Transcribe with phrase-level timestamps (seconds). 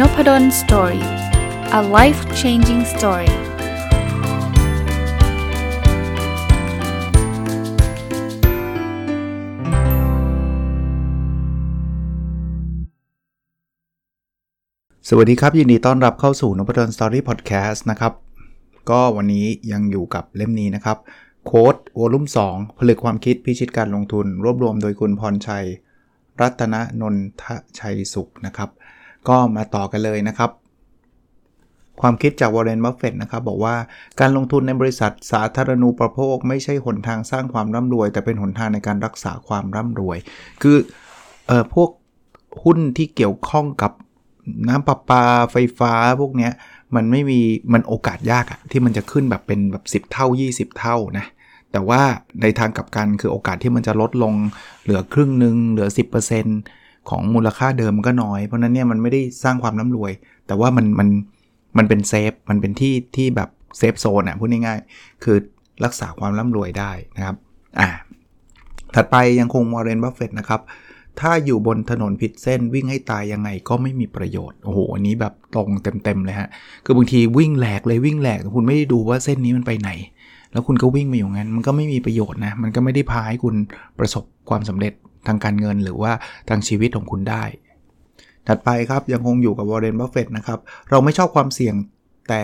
[0.00, 1.06] Nopadol Story
[1.78, 3.32] a life changing story
[15.08, 18.12] สวัสดีครับ ยินดีต้อนรับเข้าสู่นพดล Story Podcast นะครับ
[18.90, 20.98] ก็วันนี้ยังอยู่กับเล่มนี้นะครับ
[21.46, 25.66] Quote Volume 2ผลึกความคิดพิชิตการลงทุน รวบรวมโดยคุณพรชัย
[26.40, 27.44] รัตนนนท
[27.78, 28.70] ชัยสุขนะครับ
[29.28, 30.50] ก็มาต่อกันเลยนะครับ
[32.00, 33.74] ความคิดจากวอร์เรนบัฟเฟตนะครับ บอกว่า
[34.20, 40.18] การลงทุนในบริษัทสาธารณูปโภค ไม่ใช่หนทางสร้างความร่ำรวย แต่เป็นหนทางในการรักษาความร่ำรวย
[40.62, 40.76] คือ
[41.46, 41.90] เอ่อพวก
[42.64, 43.92] หุ้นที่เกี่ยวข้องกับ
[44.68, 46.52] น้ำประปาไฟฟ้าพวกเนี้ย
[46.94, 47.40] มันไม่มี
[47.72, 51.26] มันโอกาสยากอะที่มันจะขึ้นแบบเป็นแบบ 10 เท่า 20 เท่านะ
[51.72, 52.02] แต่ว่า
[52.42, 54.34] ในทางกลับกันคือโอกาสที่มันจะลดลง
[54.82, 60.12] เหลือครึ่งหนึ่งเหลือ 10% ของมูลค่าเดิมก็น้อย เพราะนั้นเนี่ยมันไม่ได้สร้างความร่ำรวย
[60.46, 61.08] แต่ว่ามันมัน
[61.78, 65.36] มันเป็น safe มันเป็นที่ที่แบบ safe zone อะพูดง่ายๆ คือ
[65.84, 67.36] รักษาความร่ำรวยได้นะครับ
[67.78, 67.88] อ่า
[68.94, 70.60] ถัดไปยังคงวอร์เรนบัฟเฟตนะครับ
[71.20, 75.68] ถ้าอยู่บนถนนผิดเส้นวิ่งให้ตายยังไงก็ไม่มีประโยชน์ โอ้โห อันนี้แบบตรง
[76.04, 76.48] เต็มๆเลยฮะ
[76.84, 79.90] คือบางทีวิ่งแหลกเลยวิ่งแหลก คุณไม่ได้ดูว่าเส้นนี้มันไปไหน
[80.52, 83.54] แล้วคุณก็วิ่งมาอยู่งั้น มันก็ไม่มีประโยชน์นะ มันก็ไม่ได้พาให้คุณ
[83.98, 84.92] ประสบความสำเร็จ
[85.26, 86.12] ทางการเงินหรือว่า
[86.48, 87.44] ทางชีวิตของคุณได้
[88.48, 90.58] ถัดไปครับยังคงอยู่กับวอร์เรนบัฟเฟตนะครับ
[90.90, 91.74] เราไม่ชอบความเสี่ยง
[92.28, 92.42] แต่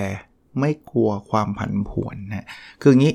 [0.61, 2.47] ไม่กลัวความผันผวนนะ
[2.83, 3.15] คืองี้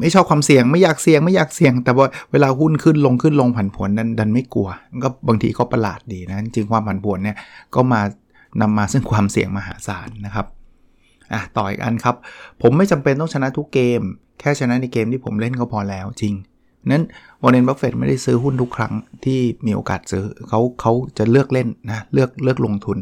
[0.00, 4.68] ไม่ชอบความเสี่ยงไม่อยากเสี่ยงไม่อยากเสี่ยง แต่ว่าเวลาหุ้นขึ้นลงขึ้นลงผันผวนดันดันไม่กลัว
[5.04, 7.36] ก็บางทีก็ประหลาดดีนะจริงความผันผวนเนี่ย
[7.74, 8.00] ก็มา
[8.60, 10.46] นำมาซึ่งความเสี่ยงมหาศาลนะครับ
[11.32, 12.16] อะต่ออีกอันครับ
[12.62, 14.00] ผมไม่จำเป็นต้องชนะทุกเกม
[14.40, 16.34] แค่ชนะในเกมที่ผมเล่นก็พอแล้วจริง
[16.90, 17.04] นั้น
[17.42, 18.92] วอร์เรนบัฟเฟตไม่ได้ซื้อหุ้นทุกครั้ง
[19.24, 22.98] ที่มีโอกาสซื้อเขาเขาจะเลือกเล่นนะเลือกเลือกลงทุน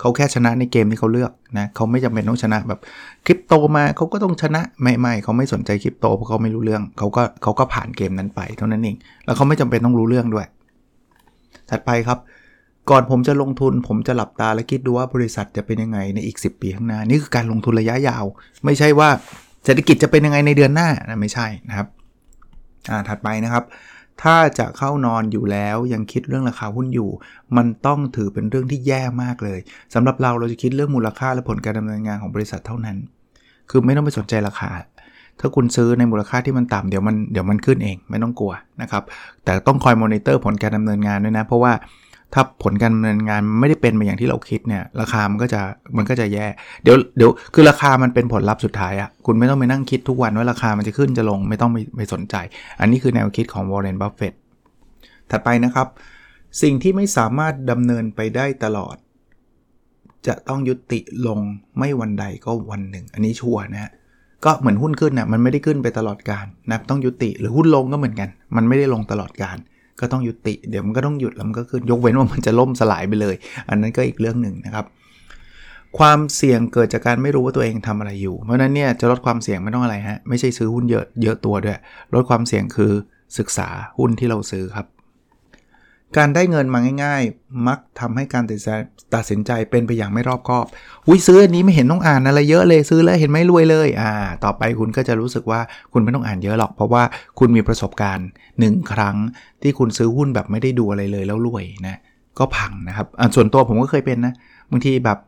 [0.00, 2.80] เขาแค่ชนะในเกมที่เขาเลือกนะเขาไม่จำเป็นต้องชนะแบบ
[3.26, 10.46] คริปโตมาเขาก็ต้องชนะไม่ไม่เขาไม่สนใจคริปโตเพราะเขาไม่รู้เรื่องเขาก็เขาก็ผ่านเกมนั้นไปเท่านั้นเองแล้วเขาไม่จำเป็นต้องรู้เรื่องด้วย
[11.70, 12.18] ถัดไปครับ
[12.90, 18.24] ก่อนผมจะลงทุนผมจะหลับตาและคิดดูว่าบริษัทจะเป็นยังไงในอีก 10 ปีข้างหน้า นี่คือการลงทุนระยะยาว
[18.64, 19.08] ไม่ใช่ว่า
[19.64, 21.86] เศรษฐกิจจะเป็นยังไงในเดือนหน้านะไม่ใช่นะครับ
[22.90, 23.64] อ่าถัดไปนะครับ
[24.22, 27.10] ถ้าจะเข้านอนอยู่แล้วยังคิดเรื่องราคาหุ้นอยู่
[27.56, 29.58] มันต้องถือเป็นเรื่องที่แย่มากเลย
[29.94, 32.96] สำหรับเราเราจะคิดเรื่องมูลค่าและผลการดำเนินงานของบริษัทเท่านั้น
[33.70, 34.70] คือไม่ต้องไปสนใจราคา
[35.40, 38.52] ถ้าคุณซื้อในมูลค่าที่มันต่ำเดี๋ยวมันเดี๋ยวมันขึ้นเองไม่ต้องกลัว
[38.82, 39.02] นะครับ
[39.44, 41.72] แต่ต้องคอยมอนิเตอร์ผลการดำเนินงานด้วยนะเพราะว่า
[42.34, 45.60] ถ้าผลการดำเนินงานไม่ได้เป็นไปอย่างที่เราคิดเนี่ยราคามันก็จะ
[45.96, 46.46] มันก็จะแย่
[46.82, 52.34] เดี๋ยวเดี๋ยวคือราคามันเป็นผลลัพธ์สุดท้ายอะคุณไม่ต้องไปนั่งคิดทุกวันว่าราคามันจะขึ้นจะลงไม่ต้องไปไปสนใจ
[52.80, 54.34] อันนี้คือแนวคิดของวอร์เรนบัฟเฟต
[55.30, 55.88] ถัดไปนะครับ
[56.62, 58.96] สิ่งที่ไม่สามารถดำเนินไปได้ตลอด
[60.26, 61.38] จะต้องยุติลง
[61.78, 63.92] ไม่วันใดก็วันหนึ่ง อันนี้ชัวร์นะฮะ
[64.44, 69.56] ก็เหมือนหุ้นขึ้นนะ่ะมันไม่ได้ขึ้นไปตลอดการนะต้องยุติหรือหุ้นลงก็เหมือนกัน มันไม่ได้ลงตลอดการ
[70.00, 73.34] ก็ต้องยุติเดี๋ยวมันก็ต้องหยุดแล้วมันก็ขึ้นยกเว้นว่ามันจะล่มสลายไปเลย
[73.68, 74.84] อันนั้นก็อีกเรื่องหนึ่งนะครับ
[75.98, 81.78] ความเสี่ยงเกิดจากการไม่รู้ว่าตัวเองทำอะไรอยู่ เพราะนั้นเนี่ยจะลดความเสี่ยงไม่ต้องอะไรฮะไม่ใช่ซื้อหุ้นเยอะเยอะตัวด้วย
[82.14, 82.92] ลดความเสี่ยงคือ
[83.38, 83.68] ศึกษา
[83.98, 84.86] หุ้นที่เราซื้อครับ
[86.16, 88.44] การได้เงินมาง่าย ๆ มักทำให้การ
[89.14, 90.66] ตัดสินใจเป็นไปอย่างไม่รอบคอบ
[91.06, 94.10] อุ้ยซื้ออันนี้ไม่เห็นต้องอ่านอะไรเยอะเลยซื้อแล้วเห็นไม่รวยเลยอ่า
[94.44, 95.60] ต่อไปคุณก็จะรู้สึกว่า
[95.92, 97.02] คุณไม่ต้องอ่านเยอะหรอกเพราะว่า
[97.38, 98.28] คุณมีประสบการณ์
[98.58, 99.16] 1 ครั้ง
[99.62, 101.96] ที่คุณซื้อหุ้นแบบไม่ได้ดูอะไรเลยแล้วรวยนะ
[102.38, 104.34] ก็พังนะครับอ่าส่วนตัวผมก็เคยเป็นนะ
[104.70, 105.18] บางทีแบบ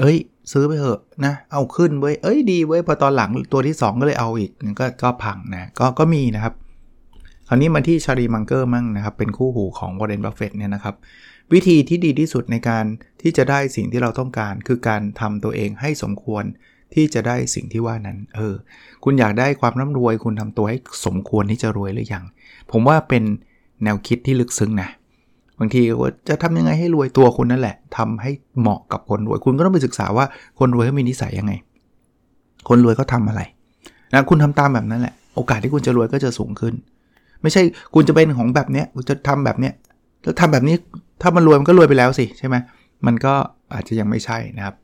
[0.00, 0.16] เอ้ย
[0.52, 6.54] ซื้อไปเถอะนะเอาขึ้นเว้ยเอ้ยดีเว้ยพอตอนหลังตัวที่ 2 ก็เลยเอาอีกก็ก็พังนะก็ก็มีนะครับ
[7.52, 10.94] คราวนี้มาที่ชาร์ลีมังเกอร์มั่งนะครับ เป็นคู่หูของวอร์เรนบัฟเฟตเนี่ยนะครับ
[11.52, 12.84] วิธีที่ดีที่สุดในการ
[13.22, 16.44] ที่จะได้สิ่งที่เราต้องการ คือการทำตัวเองให้สมควร
[16.94, 18.54] ที่จะได้สิ่งที่ว่านั้น เออ
[19.04, 22.24] คุณอยากได้ความร่ำรวย คุณทำตัวให้สมควรที่จะรวยหรือยัง
[22.72, 23.22] ผมว่าเป็น
[23.84, 24.88] แนวคิดที่ลึกซึ้งนะ
[25.58, 30.26] บางทีว่าจะทำยังไงให้รวยตัวคุณนั่นแหละทำให้เหมาะกับคนรวย คุณก็ต้องไปศึกษาว่า
[30.58, 31.52] คนรวยเขามีนิสัยยังไง
[32.68, 33.42] คนรวยเขาทาอะไร
[34.12, 36.74] นะ คุณทำตามแบบนั้นแหละ โอกาสที่คุณจะรวยก็จะสูงขึ้น
[37.42, 37.62] ไม่ใช่
[37.94, 39.74] คุณจะเป็นของแบบเนี้ยคุณจะทำแบบเนี้ย
[40.22, 40.76] แล้วทำแบบนี้
[41.22, 42.56] ถ้ามันรวยมันก็รวยไปแล้วสิใช่ไหม
[43.06, 43.34] มันก็
[43.74, 44.74] อาจจะยังไม่ใช่นะครับ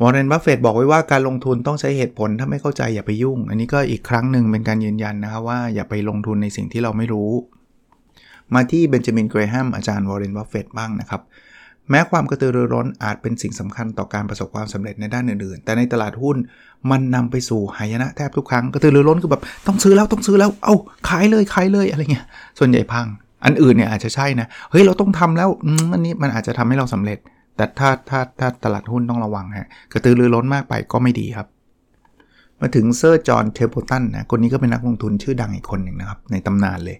[0.00, 7.30] วอร์เรนบัฟเฟตบอกไว้ว่าการลงทุนต้องใช้เหตุผลถ้าไม่เข้าใจอย่าไปยุ่ง อันนี้ก็อีกครั้งหนึ่งเป็นการยืนยันนะครับว่าอย่าไปลงทุนในสิ่งที่เราไม่รู้
[8.54, 11.22] มาที่เบนจามินเกรแฮมอาจารย์วอร์เรนบัฟเฟตบ้างนะครับ
[11.90, 16.36] แม้ความกระตือรือร้นอาจเป็นสิ่งสำคัญต่อการประสบความสำเร็จในด้านอื่นๆ แต่ในตลาดหุ้น
[16.90, 20.76] มันนำไปสู่หายนะแทบทุกครั้งกระตือรือร้นคือแบบต้องซื้อแล้วต้องซื้อแล้ว เอ้า
[21.08, 22.26] ขายเลยขายเลยอะไรเงี้ย
[22.58, 23.06] ส่วนใหญ่พัง
[23.44, 25.48] อันอื่นเนี่ยอาจจะใช่นะ เฮ้ยเราต้องทำแล้ว
[25.92, 27.18] อันนี้มันอาจจะทำให้เราสำเร็จ
[27.56, 31.46] แต่ถ้าถ้าถ้าตลาดหุ้นต้องระวังฮะกระตือรือร้นมากไปก็ไม่ดีครับ
[32.60, 36.98] มาถึงเซอร์จอห์นเทมเพิลตันนะคนนี้ก็เป็นนักลงทุนชื่อดังอีกคนหนึ่งนะครับในตำนานเลย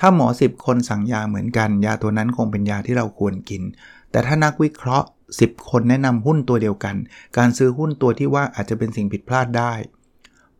[0.00, 3.62] ถ้าหมอ 10 คนสั่งยาเหมือนกัน ยาตัวนั้นคงเป็นยาที่เราควรกิน
[4.10, 5.06] แต่ถ้านักวิเคราะห์
[5.38, 6.96] 10 คนแนะนำหุ้นตัวเดียวกัน
[7.36, 9.72] การซื้อหุ้นตัวที่ว่าอาจจะเป็นสิ่งผิดพลาดได้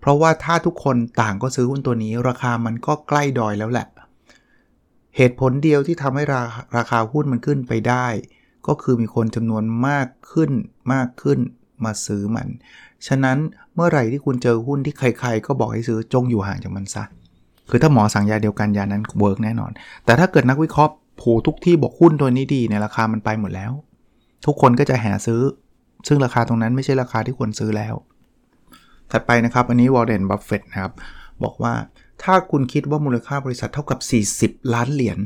[0.00, 3.86] เพราะว่าถ้าทุกคนต่างก็ซื้อหุ้นตัวนี้ ราคามันก็ใกล้ดอยแล้วแหละ
[5.16, 6.42] เหตุผลเดียวที่ทำให้รา
[6.76, 8.06] ราคาหุ้นมันขึ้นไปได้
[8.66, 10.50] ก็คือมีคนจำนวนมากขึ้น
[10.92, 11.38] มากขึ้น
[11.84, 12.48] มาซื้อมัน
[13.06, 13.38] ฉะนั้น
[13.74, 17.04] เมื่อไหร่ที่คุณเจอหุ้นที่ใคร ๆ ก็บอกให้ซื้อจงอยู่ห่างจากมันซะ
[17.70, 19.70] คือถ้าหมอสั่งยาเดียวกันยานั้นเวิร์กแน่นอน
[20.04, 23.72] แต่ถ้าเกิดนักวิเคราะห์ ผูทุกที่บอกหุ้นตัวนี้ดีเนี่ยราคามันไปหมดแล้ว
[24.46, 25.42] ทุกคนก็จะแห่ซื้อ
[26.08, 27.94] ซึ่งราคาตรงนั้นไม่ใช่ราคาที่ควรซื้อแล้ว
[29.10, 30.92] ถัดไปนะครับ อันนี้วอร์เรนบัฟเฟตนะครับ
[31.42, 31.74] บอกว่า
[32.22, 33.98] ถ้าคุณคิดว่ามูลค่าบริษัทเท่ากับ
[34.54, 35.18] 40 ล้านเหรียญ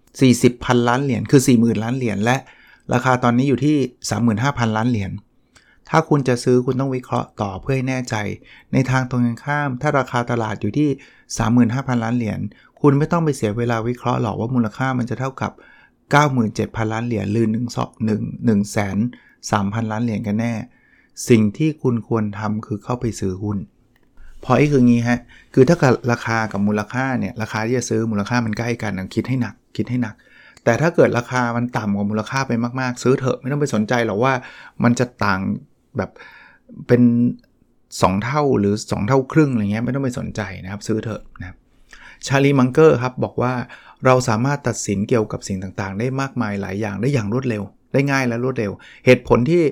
[0.00, 2.36] 40พันล้านเหรียญคือ 40,000 ล้านเหรียญและ
[2.92, 3.76] ราคาตอนนี้อยู่ที่
[4.26, 5.10] 35,000 ล้านเหรียญ
[5.90, 8.16] ถ้าคุณจะซื้อคุณต้องวิเคราะห์ต่อเพื่อให้แน่ใจ
[8.72, 10.88] ในทางตรงกันข้าม ถ้าราคาตลาดอยู่ที่
[11.46, 12.40] 35,000 ล้านเหรียญ
[12.80, 15.52] คุณไม่ต้องไปเสียเวลาวิเคราะห์หรอกว่ามูลค่ามันจะเท่ากับ
[16.26, 18.96] 97,000 ล้านเหรียญหรือ1 1 1แสน
[19.50, 20.52] 3,000 ล้านเหรียญกันแน่
[21.28, 23.58] สิ่งที่คุณควรทำคือเข้าไปซื้อหุ้น
[24.44, 25.20] พอไอ้คืองี้ฮะ
[25.54, 30.14] คือถ้ากับราคากับมูลค่าเนี่ย ราคาที่จะซื้อมูลค่ามันใกล้กันคิดให้หนัก คิดให้หนัก
[30.64, 34.32] แต่ถ้าเกิดราคามันต่ำกว่ามูลค่าไปมากๆ ซื้อเถอะไม่ต้องไปสนใจหรอกว่า
[34.82, 35.40] มันจะต่าง
[35.96, 36.10] แบบ
[36.88, 37.02] เป็น
[37.62, 41.56] 2 เท่าหรือ 2 เท่าครึ่งอะไรเงี้ยไม่ต้องไปสนใจนะครับ ซื้อเถอะนะ
[42.26, 43.52] ชาลีมังเกอร์ครับบอกว่า
[44.04, 47.62] เราสามารถตัดสินเกี่ยวกับสิ่งต่างๆ ได้มากมายหลายอย่างได้อย่างรวดเร็ว
[47.92, 48.72] ได้ง่ายและรวดเร็ว
[49.06, 49.62] เหตุผลที่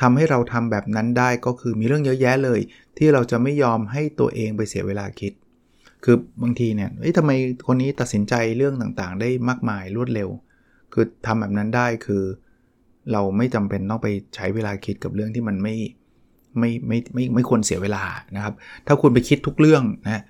[0.00, 2.60] ทำให้เราทำแบบนั้นได้ก็คือมีเรื่องเยอะแยะเลย
[2.98, 5.32] ที่เราจะไม่ยอมให้ตัวเองไปเสียเวลาคิด
[6.04, 7.30] คือบางทีเนี่ยเฮ้ยทำไม
[7.66, 10.28] คนนี้ตัดสินใจเรื่องต่างๆ ได้มากมายรวดเร็ว
[10.92, 12.22] คือทำแบบนั้นได้คือ
[13.12, 15.74] เราไม่จำเป็นต้องไปใช้เวลาคิดกับเรื่องที่มันไม่
[16.58, 18.02] ไม่ไม่ไม่ไม่ควรเสียเวลา
[18.36, 18.54] นะครับ
[18.86, 20.22] ถ้าคุณไปคิดทุกเรื่องนะ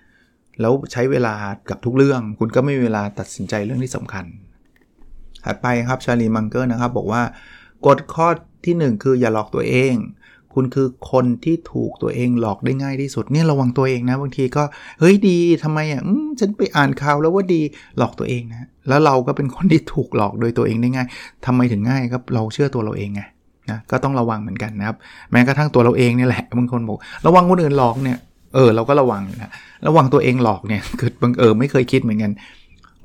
[0.61, 1.35] แล้วใช้เวลา
[1.71, 4.25] กับทุกเรื่อง คุณก็ไม่มีเวลาตัดสินใจเรื่องที่สำคัญ
[5.45, 7.23] ถัดไปครับชาลีมังเกอร์นะครับ บอกว่า
[7.87, 8.29] กฎข้อ
[8.65, 9.95] ที่ 1 คืออย่าหลอกตัวเอง
[10.55, 14.63] คุณคือคนที่ถูกตัวเองหลอกได้ง่ายที่สุดเนี่ยระวังตัวเองนะ บางทีก็
[15.01, 16.03] เฮ้ยดีทำไมอะ
[16.41, 17.61] ฉันไปอ่านข่าวแล้วว่าดี
[17.99, 21.07] หลอกตัวเองนะ แล้วเราก็เป็นคนที่ถูกหลอกโดยตัวเองได้ง่าย
[21.47, 23.23] ทำไมถึงง่ายครับเราเชื่อตัวเราเองไง
[23.71, 24.97] นะก็ต้องระวังเหมือนกันนะครับ
[25.33, 28.19] แม้กระทั่งตัวเราเองเนี่ยแหละบางคนบอกระวังคนอื่นหลอกเนี่ย
[28.55, 29.51] เออเราก็ระวังนะ
[29.87, 32.33] ระวังตัวเองหลอกเนี่ยเกิดบางเออไม่เคยคิดเหมือนกัน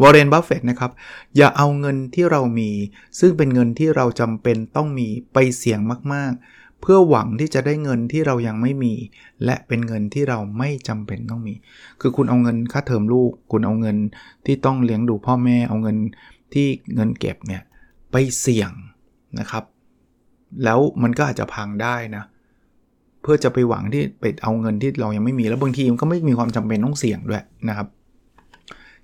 [0.02, 0.92] วอร์เรนบัฟเฟตนะครับ
[1.38, 2.70] อย่าเอาเงินที่เรามี
[3.20, 5.80] ซึ่งเป็นเงินที่เราจำเป็นต้องมีไปเสี่ยง
[6.14, 8.94] มากๆ เพื่อหวังที่จะได้เงินที่เรายังไม่มี
[9.46, 11.54] และเป็นเงินที่เราไม่จำเป็นต้องมี
[12.02, 13.98] คือคุณเอาเงินค่าเทอมลูก คุณเอาเงิน
[14.46, 15.98] ที่ต้องเลี้ยงดูพ่อแม่ เอาเงิน
[16.54, 17.62] ที่เงินเก็บเนี่ย
[18.12, 18.72] ไปเสี่ยง
[19.40, 19.64] นะครับ
[20.64, 22.24] แล้วมันก็อาจจะพังได้นะ
[23.22, 27.88] เพื่อจะไปหวังที่ไปเอาเงินที่เรายังไม่มีแล้วบางทีมันก็ไม่มีความจำเป็นต้องเสี่ยงด้วยนะครับ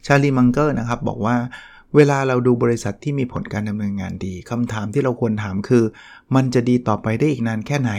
[0.05, 1.35] ชาลีมังเกอร์นะครับบอกว่า
[1.95, 5.83] เวลาเราดูบริษัทที่มีผลการดำเนินงานดีคำถามที่เราควรถามคือ
[6.35, 7.91] มันจะดีต่อไปได้อีกนานแค่ไหน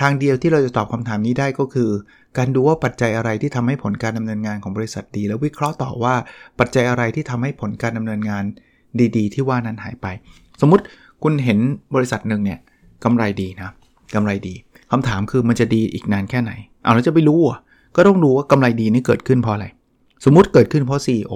[0.00, 1.90] ทางเดียวที่เราจะตอบคำถามนี้ได้ก็คือ
[2.38, 6.14] การดูว่าปัจจัยอะไรที่ทำให้ผลการดำเนินงานของบริษัทดี แล้ววิเคราะห์ต่อว่า
[6.58, 8.44] ปัจจัยอะไรที่ทำให้ผลการดำเนินงาน
[9.16, 10.06] ดี ๆ ที่ว่านั้นหายไป
[10.60, 10.84] สมมุติ
[11.22, 11.58] คุณเห็น
[11.94, 12.58] บริษัทหนึ่งเนี่ย
[13.04, 13.70] กำไรดีนะ
[14.14, 14.54] กำไรดี
[14.90, 17.58] คำถามคือมันจะดีอีกนานแค่ไหน เอาแล้วจะไปรู้อะ
[17.96, 19.66] ก็ต้องดูว่ากำไรดีนี่เกิดขึ้นเพราะอะไร
[20.24, 21.32] สมมุติเกิดขึ้นเพราะ CEO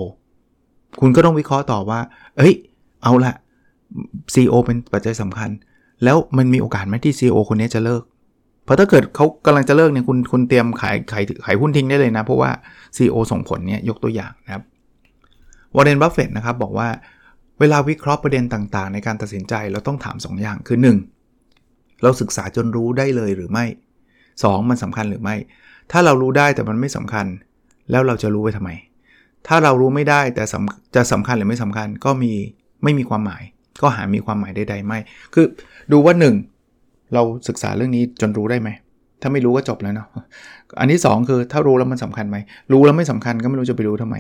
[1.01, 2.01] คุณก็ต้องวิเคราะห์ต่อว่า
[2.37, 2.55] เอ้ย
[3.03, 3.35] เอาละ
[4.35, 5.51] CEO เป็นปัจจัยสำคัญ
[6.05, 8.03] แล้วมันมีโอกาสไหมที่ CEO คนนี้จะเลิก
[8.65, 12.51] เพราะถ้าเกิดเขากำลังจะเลิกเนี่ยคุณคุณเตรียมขายขายขายหุ้นทิ้งได้เลยนะ เพราะว่า
[12.97, 14.63] CEO ส่งผลเนี่ยยกตัวอย่างนะครับ
[15.75, 16.89] วอร์เรนบัฟเฟตนะครับบอกว่า
[17.61, 20.79] เวลาวิเคราะห์ประเด็นต่างๆ ในการตัดสินใจเราต้องถาม 2 อย่างคือ
[21.37, 22.03] 1.
[22.03, 23.65] เราศึกษาจนรู้ได้เลยหรือไม่
[24.17, 24.71] 2.
[24.71, 25.37] มันสำคัญหรือไม่
[25.91, 27.27] ถ้าเรารู้ได้แต่มันไม่สำคัญ
[27.91, 28.71] แล้วเราจะรู้ไปทำไม
[29.49, 30.45] ถ้าเรารู้ไม่ได้แต่
[30.97, 32.33] จะสำคัญหรือไม่สำคัญก็มี
[32.85, 33.43] ไม่มีความหมาย
[33.83, 34.99] ก็หามีความหมายใดๆไม่
[35.35, 35.47] คือ
[35.93, 36.15] ดูว่า
[36.61, 38.69] 1 เราศึกษาเรื่องนี้จนรู้ได้ไหม
[39.23, 40.09] ถ้าไม่รู้ก็จบแล้วเนาะ
[40.81, 42.37] อันที่ 2 คือถ้ารู้แล้วมันสำคัญไหม
[42.73, 44.17] รู้แล้วไม่สำคัญก็ไม่รู้จะไปรู้ทำไม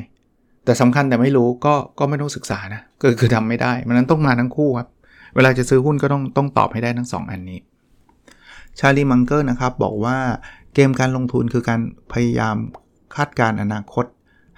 [0.64, 4.88] แต่สำคัญแต่ไม่รู้ก็ก็ไม่ต้องศึกษานะ ก็คือทำไม่ได้ มันนั้นต้องมาทั้งคู่ครับ
[5.34, 7.58] เวลาจะซื้อหุ้นก็ต้องต้องตอบให้ได้ทั้ง 2 อันนี้
[8.78, 10.16] ชาลีมังเกอร์นะครับบอกว่า
[10.74, 11.80] เกมการลงทุนคือการ
[12.12, 12.56] พยายาม
[13.16, 14.04] คาดการอนาคต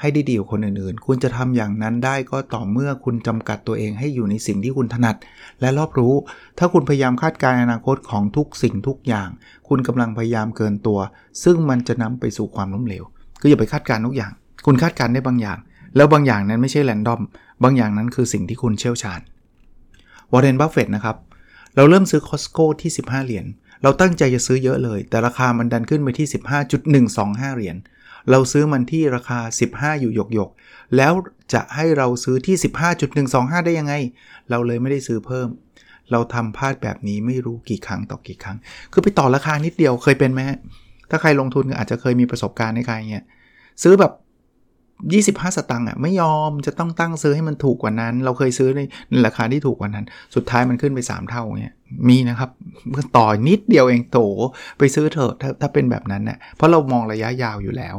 [0.00, 5.17] ให้ได้ดีกว่าคนอื่นๆ คุณจะทำอย่างนั้นได้ก็ต่อเมื่อคุณจำกัดตัวเองให้อยู่ในสิ่งที่คุณถนัด
[5.61, 6.14] และรอบรู้
[6.59, 9.28] ถ้าคุณพยายามคาดการณ์อนาคตของทุกสิ่งทุกอย่าง
[9.69, 10.99] คุณกำลังพยายามเกินตัว
[11.45, 13.05] ซึ่งมันจะนำไปสู่ความล้มเหลว
[13.40, 14.33] คืออย่าไปคาดการณ์ทุกอย่าง
[14.67, 15.59] คุณคาดการณ์ได้บางอย่าง
[15.97, 17.21] แล้วบางอย่างนั้นไม่ใช่ random
[17.62, 19.21] บางอย่างนั้นคือสิ่งที่คุณเชี่ยวชาญ
[20.33, 21.17] วอร์เรน บัฟเฟตนะครับ
[21.76, 23.47] เราเริ่มซื้อ Costco ที่ 15 เหรียญ
[23.83, 26.26] เราตั้งใจจะซื้อเยอะเลย แต่ราคามันดันขึ้นไปที่
[27.07, 27.76] 15.125 เหรียญ
[28.30, 29.38] เราซื้อมันที่ราคา
[29.70, 30.50] 15 อยู่หยกหยก
[30.97, 31.12] แล้ว
[31.54, 32.56] จะให้เราซื้อที่
[33.11, 33.94] 15.125 ได้ยังไง
[34.50, 35.49] เราเลยไม่ได้ซื้อเพิ่ม
[36.12, 38.56] เราทำพลาดแบบนี้ไม่รู้กี่ครั้งต่อกี่ครั้ง
[38.92, 40.40] คือไปต่อราคานิดเดียวเคยเป็นไหม
[41.11, 43.25] ถ้าใครลงทุนอาจจะเคยมีประสบการณ์ในการเงี้ย
[43.82, 44.12] ซื้อแบบ
[45.38, 48.80] 25 สตังค์อะไม่ยอมจะต้องตั้งซื้อให้มันถูกกว่านั้น เราเคยซื้อใน
[49.26, 50.04] ราคาที่ถูกกว่านั้น
[50.35, 51.75] สุดท้ายมันขึ้นไป 3 เท่าเงี้ย
[52.08, 52.50] มีนะครับ
[53.16, 54.18] ต่อนิดเดียวเองโต
[54.78, 57.97] ไปซื้อเถอะถ้าถ้าเป็นแบบนั้นเนะ่ยเพราะเรามองระยะยาวอยู่แล้ว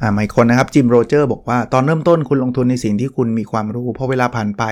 [0.00, 4.62] อ่าหมายคนนะครับจิมโรเจอร์บอกว่าตอนเริ่มต้นคุณลงทุนในสิ่งที่คุณมีความรู้พอเวลาผ่านไป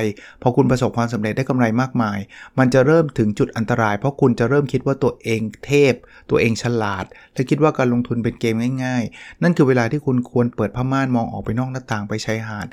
[0.43, 2.19] พอคุณประสบความสำเร็จได้กำไรมากมาย
[2.59, 5.95] มันจะเริ่มถึงจุดอันตราย เพราะคุณจะเริ่มคิดว่าตัวเองเทพ
[6.31, 12.67] ตัวเองฉลาด และคิดว่าการลงทุนเป็นเกมง่ายๆ นั่นคือเวลาที่คุณควรเปิดผ้าม่านมองออกไปนอกหน้าต่างไปชายหาด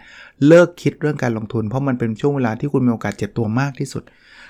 [0.47, 4.03] เลิกคิดเรื่องการลงทุน เพราะมันเป็นช่วงเวลาที่คุณมีโอกาสเจ็บตัวมากที่สุด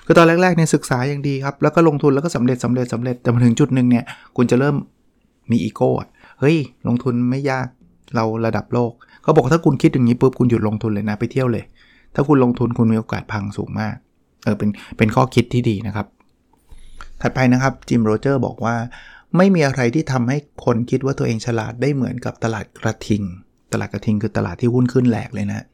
[0.06, 4.04] คือตอนแรกๆเนี่ยศึกษาอย่างดีครับแล้วก็ลงทุนแล้วก็สำเร็จสำเร็จสำเร็จแต่มาถึงจุดหนึ่งเนี่ย
[4.36, 4.76] คุณจะเริ่ม
[5.50, 5.90] มีอีโก้
[6.40, 7.68] เฮ้ยลงทุนไม่ยาก
[8.14, 11.64] เราระดับโลกเขาบอกถ้าคุณคิดอย่างนี้ปุ๊บคุณหยุดลงทุนเลยนะไปเที่ยวเลย
[12.14, 13.94] ถ้าคุณลงทุนคุณมีโอกาสพังสูงมาก
[14.44, 16.06] เออเป็นเป็นข้อคิดที่ดีนะครับ
[17.20, 18.76] ถัดไปนะครับจิมโรเจอร์บอกว่า
[19.36, 23.22] ไม่มีอะไรที่ทำให้คนคิดว่าตัวเองฉลาดได้เหมือนกับตลาดกระทิง
[23.72, 25.64] ตลาดกระทิงคือตลาดที่หุ้นขึ้นแหลกเลยนะ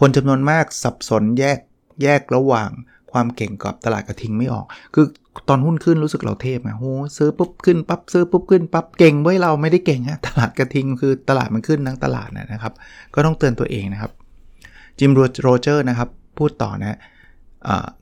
[0.00, 1.58] คนจำนวนมากสับสนแยก
[2.02, 2.70] แยกระหว่าง
[3.12, 5.06] ความเก่งกับตลาดกระทิงไม่ออก คือ
[5.48, 6.84] ตอนหุ้นขึ้นรู้สึกเราเทพนะโห
[7.16, 12.72] ซื้อปุ๊บขึ้นปั๊บซื้อปุ๊บขึ้นปั๊บเก่งไว้เราไม่ได้เก่งฮะตลาดกระทิงคือตลาดมันขึ้นทั้งตลาดนะครับ
[13.14, 14.12] ก็ต้องเตือนตัวเองนะครับ
[14.98, 16.08] จิมโรเจอร์นะครับ
[16.38, 16.98] พูดต่อนะ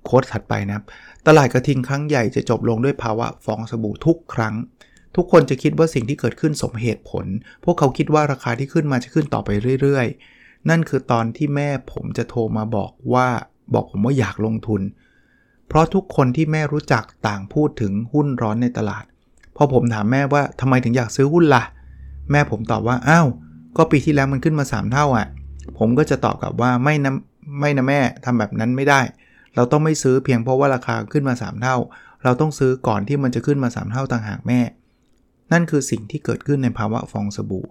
[0.05, 0.85] โค้ดถัดไปนะครับ
[1.27, 4.55] ตลาดกระทิงครั้งใหญ่จะจบลงด้วยภาวะฟองสบู่ทุกครั้ง
[5.17, 7.27] ทุกคนจะคิดว่าสิ่งที่เกิดขึ้นสมเหตุผล
[7.65, 9.51] พวกเขาคิดว่าราคาที่ขึ้นมาจะขึ้นต่อไป
[9.83, 13.27] เรื่อยๆ นั่นคือตอนที่แม่ผมจะโทรมาบอกว่า
[13.75, 14.83] บอกผมว่าอยากลงทุน
[15.69, 19.05] เพราะทุกคนที่แม่รู้จักต่างพูดถึงหุ้นร้อนในตลาด
[19.57, 21.63] พอผมถามแม่ว่าทำไมถึงอยากซื้อหุ้นละ่ะ
[22.31, 23.27] แม่ผมตอบว่าอ้าว
[23.77, 25.27] ก็ปีที่แล้วมันขึ้นมา 3 เท่าอะ่ะ
[25.79, 27.13] ผมก็จะตอบกลับว่าไม่นะ
[27.61, 29.01] ไม่นะแม่ทำแบบนั้นไม่ได้
[29.55, 31.77] เราต้องไม่ซื้อเพียงเพราะว่าราคาขึ้นมา 3 เท่า
[32.25, 34.61] เราต้องซื้อก่อนที่มันจะขึ้นมา 3 เท่าต่างหากแม่
[35.53, 37.67] นั่นคือสิ่งที่เกิดขึ้นในภาวะฟองสบู่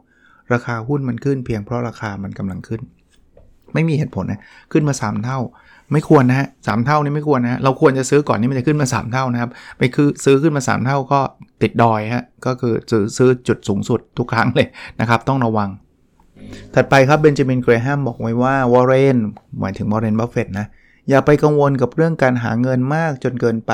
[0.54, 2.82] ราคาหุ้นมันขึ้นเพียงเพราะราคามันกำลังขึ้น
[3.74, 5.40] ไม่มีเหตุผลนะขึ้นมา 3 เท่า
[5.92, 11.20] ไม่ควรนะฮะสเท่านี่ไม่ควรนะเราควรจะซื้อก่อนที่มันจะขึ้นมา 3 เท่านะครับ ไปคือซื้อขึ้นมา 3 เท่าก็
[11.62, 14.68] ติดดอยฮะก็คือซื้อซื้อจุดสูงสุดทุกครั้งเลย
[15.00, 15.70] นะครับ ต้องระวัง
[16.74, 19.18] ถัดไปครับเบนจามินเกรแฮมบอกไว้ว่าวอร์เรน
[19.60, 20.68] หมายถึงวอร์เรนบัฟเฟตนะ
[21.10, 23.74] อย่าไปกังวลกับเรื่องการหาเงินมากจนเกินไป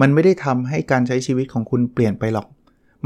[0.00, 2.46] มันไม่ได้ทำให้การใช้ชีวิตของคุณเปลี่ยนไปหรอก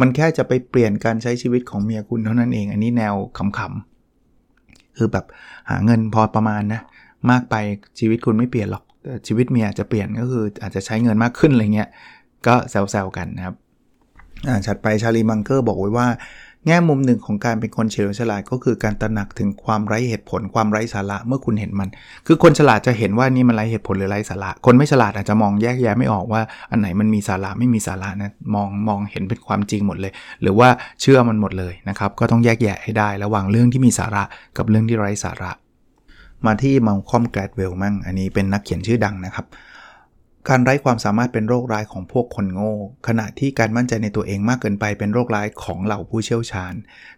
[0.00, 5.24] มันแค่จะไปเปลี่ยนการใช้ชีวิตของเมียคุณเท่านั้นเอง อันนี้แนวขำๆคือแบบ
[5.70, 6.80] หาเงินพอประมาณนะ
[7.30, 7.54] มากไป
[7.98, 11.88] ชีวิตคุณไม่เปลี่ยนหรอก แต่ชีวิตเมียจะเปลี่ยนก็คืออาจจะใช้เงินมากขึ้นอะไรเงี้ย
[12.46, 13.54] ก็แซวๆกันนะครับ
[14.48, 16.08] อ่าถัดไปชาลีมังเกอร์บอกไว้ว่า
[16.66, 21.88] แง่มุมหนึ่งของการเป็นคนเฉลียวฉลาดก็คือการตระหนักถึงความไร้เหตุผลความไร้สาระเมื่อคุณเห็นมัน
[22.26, 30.68] คือคนฉลาดจะเห็นว่านี่มันไร้เหตุผลหรือไร้สาระ คนไม่ฉลาดอาจจะมองแยกแยะไม่ออกว่าอันไหนมันมีสาระไม่มีสาระนะมองมองเห็นเป็นความจริงหมดเลย หรือว่า
[31.00, 34.24] เชื่อมันหมดเลยนะครับก็ต้องแยกแยะให้ได้ระหว่างเรื่องที่มีสาระ
[34.56, 35.52] กับเรื่องที่ไร้สาระ
[36.46, 39.46] มาที่มัลคอมแกรดเวลมั่ง อันนี้เป็นนักเขียนชื่อดังนะครับ
[40.48, 42.72] การไร้ความสามารถเป็นโรคร้ายของพวกคนโง่
[43.08, 46.74] ขณะที่การมั่นใจในตัวเองมากเกินไปเป็นโรคร้ายของเหล่าผู้เชี่ยวชาญ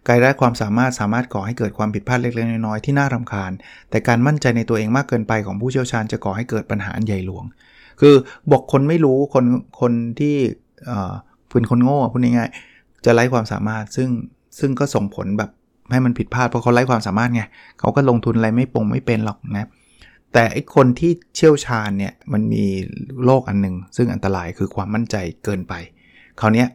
[0.07, 3.51] การไร้ความสามารถสามารถก่อให้เกิดความผิดพลาดเล็กๆน้อยๆที่น่ารำคาญ
[3.89, 7.45] แต่การมั่นใจในตัวเองมากเกินไปของผู้เชี่ยวชาญจะก่อให้เกิดปัญหาใหญ่หลวง
[7.99, 8.15] คือ
[8.51, 9.45] บอกคนไม่รู้คน
[9.81, 10.35] คนที่
[11.51, 14.09] เป็นคนโง่พูดง่ายๆจะไร้ความสามารถซึ่ง
[14.59, 15.51] ซึ่งก็ส่งผลแบบ
[15.91, 17.41] ให้มันผิดพลาดเพราะเขาไร้ความสามารถไง
[17.79, 19.67] เขาก็ลงทุนอะไรไม่ปงไม่เป็นหรอกนะ
[20.33, 22.63] แต่ไอคนที่เชี่ยวชาญเนี่ยมันมี
[23.25, 25.73] โรคอันหนึ่งซึ่งอันตรายคือความมั่นใจเกินไป
[26.39, 26.65] คราวนี้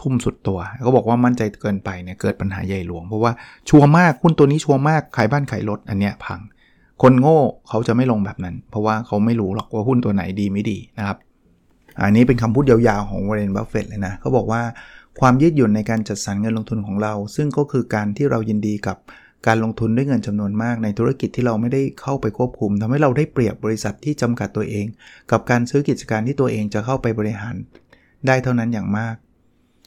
[0.00, 3.32] ทุ่มสุดตัวเขาบอกว่ามั่นใจเกินไปเนี่ยเกิดปัญหาใหญ่หลวง เพราะว่า
[3.68, 6.40] ชัวร์มากหุ้นตัวนี้ชัวร์มากขายบ้านขายรถอันเนี้ยพัง
[7.02, 7.38] คนโง่
[7.68, 11.18] เขาจะไม่ลงแบบนั้น เพราะว่าเขาไม่รู้หรอกว่าหุ้นตัวไหนดีไม่ดีนะครับ
[12.02, 14.60] อันนี้เป็นคำพูดยาวๆของวอร์เรนบัฟเฟตเลยนะเขาบอกว่า
[15.42, 18.96] ยืดหยุ่นในการจัดสรรเงินลงทุนของเรา ซึ่งก็คือการที่เรายินดีกับ
[19.46, 24.86] การลงทุนด้วยเงินจำนวนมากในธุรกิจที่เราไม่ได้เข้าไปควบคุมทำให้เราได้เปรียบบริษัทที่จำกัดตัวเอง
[25.30, 27.56] กับการซื้อกิจการที่ตัวเองจะเข้าไปบริหาร
[28.26, 29.16] ได้เท่านั้นอย่างมาก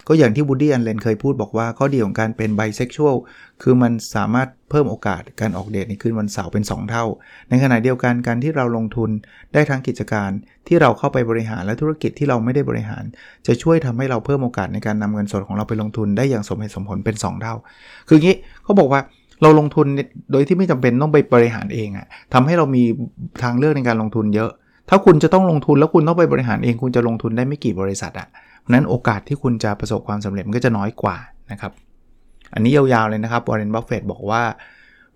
[0.07, 3.15] ก็อย่างที่บูดี้อันเลนเคยพูดบอกว่าข้อดีของการเป็นไบเซ็กชวล
[3.61, 7.05] คือมันสามารถเพิ่มโอกาสการออกเดทในคืนวันเสาร์เป็น 2 เท่า
[7.49, 9.09] ในขณะเดียวกันการที่เราลงทุน
[9.53, 10.29] ได้ทั้งกิจการ
[10.67, 13.03] ที่เราเข้าไปบริหารและธุรกิจที่เราไม่ได้บริหาร
[13.47, 17.55] จะช่วยทำให้เราเพิ่มโอกาสในการนำเงินสดของเราไปลงทุนได้อย่างสมเหตุสมผลเป็น 2 เท่า
[18.07, 19.01] คืองี้เขาบอกว่า
[19.41, 19.87] เราลงทุน
[20.31, 22.83] โดยที่ไม่จำเป็นต้องไปบริหารเองอะทำให้เรามี
[23.43, 24.51] ทางเลือกในการลงทุนเยอะ
[24.89, 28.27] ถ้าคุณจะต้องลงทุนแล้วคุณต้องไปบริหารเอง คุณจะลงทุนได้ไม่กี่บริษัทอะ
[28.73, 31.17] นั้นโอกาสที่คุณจะประสบความสำเร็จมันก็จะน้อยกว่า
[31.51, 31.71] นะครับ
[32.53, 34.43] อันนี้ยาวๆเลยนะครับวอร์เรนบัฟเฟตบอกว่า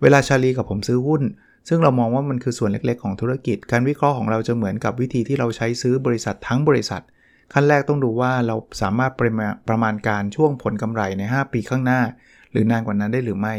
[0.02, 1.22] เวลาชาลีกับผมซื้อหุ้น
[1.68, 7.02] ซึ่งเรามองว่ามันคือส่วนเล็กๆของธุรกิจ การวิเคราะห์ของเราจะเหมือนกับวิธีที่เราใช้ซื้อบริษัททั้งบริษัท
[7.52, 12.00] ขั้นแรกต้องดูว่าเราสามารถประมาณประมาณการช่วงผลกำไรใน 5 ปีข้างหน้า
[12.50, 13.54] หรือนานกว่านั้นได้หรือไม่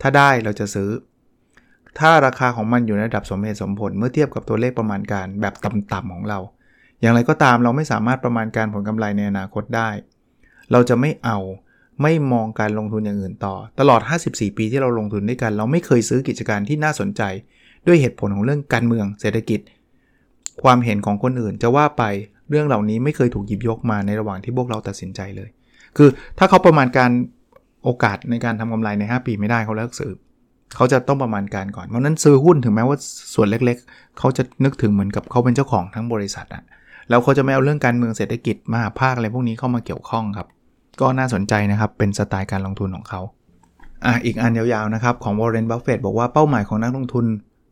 [0.00, 0.90] ถ้าได้เราจะซื้อ
[1.98, 6.38] ถ้าราคาของมันอยู่ในระดับสมเหตุสมผลเมื่อเทียบกับตัวเลขประมาณการแบบต่ำๆของเรา
[7.00, 9.88] อย่างไรก็ตามเราไม่สามารถประมาณการผลกำไรในอนาคตได้
[10.72, 11.38] เราจะไม่เอา
[12.02, 17.22] ไม่มองการลงทุนอย่างอื่นต่อ ตลอด 54 ปีที่เราลงทุนด้วยกัน เราไม่เคยซื้อกิจการที่น่าสนใจ
[17.86, 19.60] ด้วยเหตุผลของเรื่องการเมืองเศรษฐกิจ
[20.62, 22.02] ความเห็นของคนอื่นจะว่าไป
[22.50, 25.48] เรื่องเหล่านี้ไม่เคยถูกหยิบยกมาในระหว่างที่พวกเราตัดสินใจเลย
[25.96, 26.08] คือ
[26.38, 27.10] ถ้าเขาประมาณการ
[27.84, 30.12] โอกาสในการทำกำไรใน 5 ปีไม่ได้เขาเลิกซื้อ
[30.76, 32.98] เขาจะต้องประมาณการก่อนเพราะนั้นซื้อหุ้นถึงแม้ว่า
[33.34, 36.64] ส่วนเล็ก ๆ เขาจะนึกถึงเหมือนกับเขาเป็นเจ้าของทั้งบริษัทอะ
[37.08, 40.48] แล้วเขาจะไม่เอาเรื่องการเมืองเศรษฐกิจมหภาคอะไรพวกนี้เข้ามาเกี่ยวข้องครับ
[41.00, 43.20] ก็น่าสนใจนะครับ เป็นสไตล์การลงทุนของเขา
[44.04, 47.26] อะอีกอันยาวๆนะครับของวอร์เรนบัฟเฟตบอกว่าเป้าหมายของนักลงทุน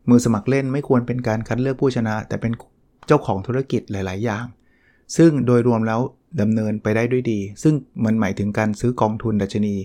[0.09, 2.51] มือสมัครเล่นไม่ควรเป็นการคัดเลือกผู้ชนะ แต่เป็น
[3.07, 4.45] เจ้าของธุรกิจหลาย ๆ อย่าง
[5.17, 5.99] ซึ่งโดยรวมแล้ว
[6.41, 7.73] ดำเนินไปได้ด้วยดี ซึ่ง
[8.05, 9.75] มันหมายถึงการซื้อกองทุนดัชนี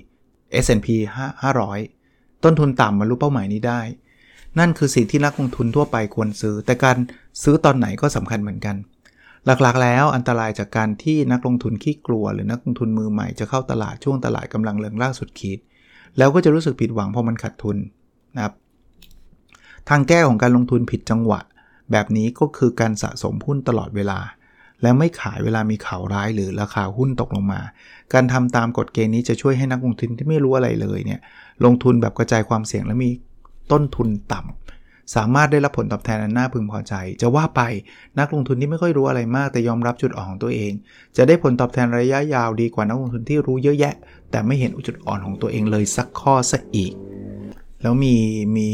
[0.64, 0.88] S&P
[1.66, 3.80] 500 ต้นทุนต่ำบรรลุเป้าหมายนี้ได้
[4.58, 6.96] นั่นคือสิ่งที่นักลงทุนทั่วไปควรซื้อ แต่การ
[7.42, 8.76] ซื้อตอนไหนก็สำคัญเหมือนกัน
[9.46, 15.58] หลักๆ แล้วอันตรายจากการที่นักลงทุนขี้กลัว หรือนักลงทุนมือใหม่จะเข้าตลาดช่วงตลาดกำลังเริงล่าสุดขีด
[16.18, 17.76] แล้วก็จะรู้สึกผิดหวังเพราะมันขาดทุน
[18.36, 18.54] นะครับ
[19.88, 21.40] ทางแก้ของการลงทุนผิดจังหวะ
[21.92, 24.18] แบบนี้ก็คือการสะสมหุ้นตลอดเวลา
[24.82, 27.60] และไม่ขายเวลามีข่าวร้ายหรือราคาหุ้นตกลงมา
[28.12, 31.20] การทำตามกฎเกณฑ์นี้จะช่วยให้นักลงทุนที่ไม่รู้อะไรเลยเนี่ย
[31.64, 33.10] ลงทุนแบบกระจายความเสี่ยงและมี
[33.72, 34.77] ต้นทุนต่ำ
[35.14, 37.60] สามารถได้รับผลตอบแทนอันน่าพึงพอใจ จะว่าไป
[38.18, 40.72] นักลงทุนที่ไม่ค่อยรู้อะไรมาก แต่ยอมรับจุดอ่อนของตัวเอง
[41.16, 43.94] จะได้ผลตอบแทนระยะยาวดีกว่านักลงทุนที่รู้เยอะแยะ
[44.30, 46.92] แต่ไม่เห็นจุดอ่อนของตัวเองเลยสักข้อสักอีก
[47.82, 48.14] แล้วมี
[48.56, 48.68] มี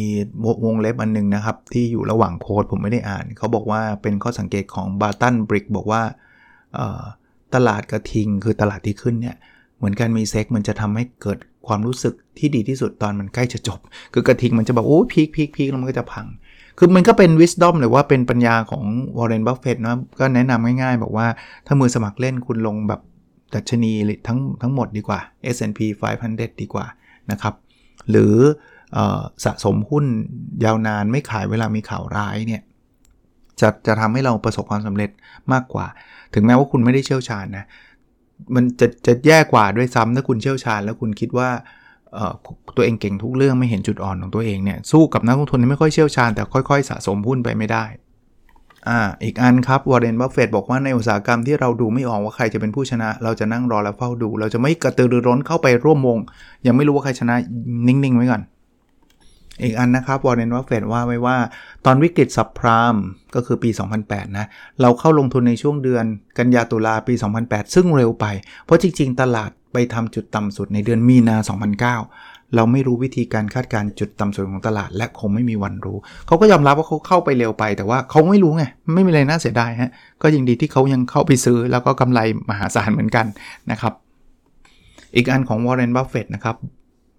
[0.64, 6.02] วงเล็บอันนึงนะครับ ที่อยู่ระหว่างโค้ดผมไม่ได้อ่าน เขาบอกว่าเป็นข้อสังเกตของบาตันบริกบอกว่า
[7.54, 9.36] ตลาดกระทิงคือตลาดที่ขึ้นเนี่ย
[9.76, 13.80] เหมือนกับมีเซ็กซ์มันจะทำให้เกิด ความรู้สึกที่ดีที่สุดตอนมันใกล้จะจบ
[14.12, 16.26] คือกระทิงมันจะแบบโอ้ peak peak peak แล้วมันก็จะพัง
[16.78, 18.84] คือมันก็เป็น wisdom หรือว่าเป็นปัญญาของ
[19.18, 21.26] วอร์เรนบัฟเฟตนะก็แนะนำง่ายๆ บอกว่า
[21.66, 23.00] ถ้ามือสมัครเล่นคุณลงแบบ
[23.54, 23.92] ดัชนี
[24.26, 25.20] ทั้งทั้งหมดดีกว่า
[25.54, 25.80] S&P
[26.20, 26.86] 500 ดีกว่า
[27.30, 27.54] นะครับ
[28.10, 28.34] หรือ
[29.44, 30.04] สะสมหุ้น
[30.64, 32.62] ยาวนานไม่ขายเวลามีข่าวร้ายเนี่ย
[33.60, 35.10] จะจะทำให้เราประสบความสำเร็จ
[35.52, 35.86] มากกว่า
[36.34, 37.64] ถึงแม้ว่าคุณไม่ได้เชี่ยวชาญนะ
[38.54, 41.48] มันจะจะแย่กว่าด้วยซ้ำถ้าคุณเชี่ยวชาญ แล้วคุณคิดว่า
[42.76, 47.84] ตัวเองเก่งทุกเรื่องไม่เห็นจุดอ่อนของตัวเองเนี่ยสู้กับนักลงทุนที่ไม่ค่อยเชี่ยวชาญแต่ค่อยๆ สะสมหุ้นไปไม่ได้
[48.88, 56.18] อ่าอีกอันครับวอร์เรนบัฟเฟตบอกว่าในอุตสาหกรรมที่เราดูไม่ออกว่าใครจะเป็นผู้ชนะ เราจะนั่งรอและเฝ้าดู เราจะไม่กระตือรือร้นเข้าไปร่วมวง
[56.66, 57.34] ยังไม่รู้ว่าใครชนะ
[57.86, 58.42] นิ่งๆไว้ก่อน
[59.62, 61.36] อีกอันนะครับวอร์เรนวัฟเฟตว่าไว้ว่า
[61.86, 62.94] ตอนวิกฤตซับพราม
[63.34, 63.70] ก็คือปี
[64.04, 64.46] 2008 นะ
[64.80, 66.04] เราเข้าลงทุนในช่วงเดือน
[66.38, 67.14] กันยาตุลาปี
[67.44, 68.26] 2008 ซึ่งเร็วไป
[68.64, 71.36] เพราะจริง ๆ ตลาดไปทำจุดต่ำสุดในเดือนมีนา
[72.00, 78.64] 2009 เราไม่รู้วิธีการคาดการจุดต่ำสุดของตลาด และคงไม่มีวันรู้ เขาก็ยอมรับว่าเขาเข้าไปเร็วไป แต่ว่าเขาไม่รู้ไง
[78.94, 79.90] ไม่มีอะไรน่าเสียดายฮะ
[80.22, 83.26] ก็ยังดีที่เขายังเข้าไปซื้อ แล้วก็กำไรมหาศาลเหมือนกัน
[83.70, 83.92] นะครับ
[85.16, 86.56] อีกอันของวอร์เรนบัฟเฟตนะครับ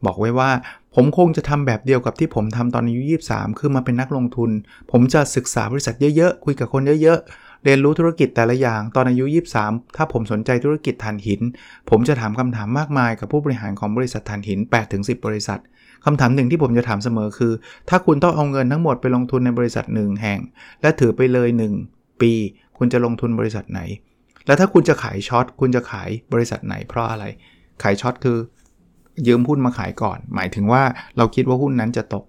[0.05, 0.49] บอกไว้ว่า
[0.95, 4.51] ผมคงจะทำแบบเดียวกับที่ผมทำตอนอายุ23 คือมาเป็นนักลงทุน
[4.91, 9.25] ผมจะศึกษาบริษัทเยอะๆ คุยกับคนเยอะๆ เรียนรู้ธุรกิจแต่ละอย่าง ตอนอายุ
[9.61, 11.41] 23 ถ้าผมสนใจธุรกิจถ่านหิน
[11.89, 14.59] ผมจะถามคำถามมากมายกับผู้บริหารของบริษัทถ่านหิน
[14.91, 15.59] 8-10 บริษัท
[16.05, 17.53] คำถามหนึ่งที่ผมจะถามเสมอคือ
[17.89, 20.39] ถ้าคุณต้องเอาเงินทั้งหมดไปลงทุนในบริษัทหนึ่งแห่ง
[20.81, 21.49] และถือไปเลย
[21.85, 22.31] 1 ปี
[22.77, 23.81] คุณจะลงทุนบริษัทไหน
[24.45, 27.25] แล้วถ้าคุณจะขายช็อตคุณจะขายบริษัทไหนเพราะอะไร
[27.83, 28.37] ขายช็อตคือ
[29.27, 30.81] ยืมหุ้นมาขายก่อน หมายถึงว่า
[31.17, 32.25] เราคิดว่าหุ้นนั้นจะตก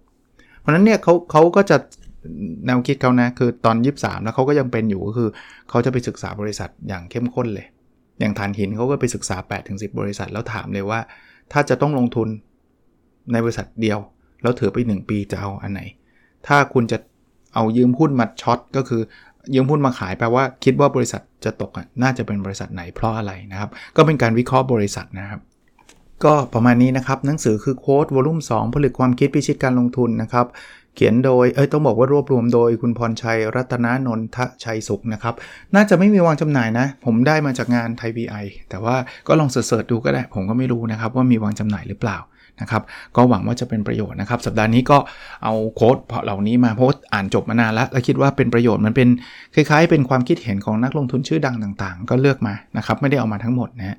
[0.60, 1.76] เพราะนั้นเนี่ยเขาเขาก็จะ
[2.66, 5.28] แนวคิดเขานะคือตอน 23 แล้วเขาก็ยังเป็นอยู่ก็คือ
[5.68, 7.66] เขาจะไปศึกษาบริษัทอย่างเข้มข้นเลย
[8.20, 9.36] อย่างฐานหินเขาก็ไปศึกษา
[9.68, 11.00] 8-10 บริษัทแล้วถามเลยว่า
[11.52, 12.28] ถ้าจะต้องลงทุน
[13.32, 13.98] ในบริษัทเดียว
[14.42, 15.82] แล้วถือไป 1 ปีจะเอาอันไหน
[16.46, 16.98] ถ้าคุณจะ
[17.54, 19.02] เอายืมหุ้นมา short ก็คือ
[19.54, 21.70] ยืมหุ้นมาขายแปลว่าคิดว่าบริษัทจะตก
[22.02, 25.40] น่าจะเป็นบริษัทไหนเพราะอะไรนะครับ ก็เป็นการวิเคราะห์บริษัทนะครับ
[26.24, 30.46] ก็ประมาณนี้นะครับ หนังสือคือ Quote Volume 2ผลึกความคิดพิชิตการลงทุนนะครับ
[30.94, 35.34] เขียนโดย เอ้ยต้องบอกว่ารวบรวมโดยคุณพรชัยรัตนนนทชัยสุขนะครับ
[35.74, 38.34] น่าจะไม่มีวางจำหน่ายนะ ผมได้มาจากงานไทย VI
[38.70, 38.96] แต่ว่า
[39.28, 42.18] ก็ลอง search ดูก็ได้ ผมก็ไม่รู้นะครับว่ามีวางจำหน่ายหรือเปล่า
[42.60, 42.82] นะครับ
[43.16, 44.98] ก็หวังว่าจะเป็นประโยชน์นะครับ สัปดาห์นี้ก็
[45.44, 49.08] เอาโค้ดเหล่านี้มาโพสอ่านจบมานานแล้วแล้คิดว่าเป็นประโยชน์มันเป็น
[49.54, 53.98] คล้ายๆ เป็นความคิดเห็นของนักลงทุนชื่อดังต่างๆ ก็เลือกมานะครับไม่ได้เอามาทั้งหมดนะฮะ